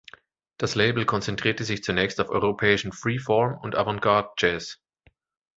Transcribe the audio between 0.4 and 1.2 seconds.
Das Label